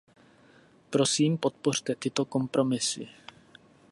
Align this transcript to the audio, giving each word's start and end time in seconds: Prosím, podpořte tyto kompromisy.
Prosím, 0.89 1.37
podpořte 1.37 1.95
tyto 1.95 2.25
kompromisy. 2.25 3.07